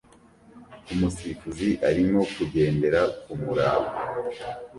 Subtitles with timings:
[0.93, 3.89] Umusifuzi arimo kugendera kumuraba